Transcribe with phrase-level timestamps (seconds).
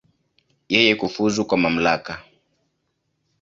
[0.73, 2.13] Yeye kufuzu kwa mamlaka.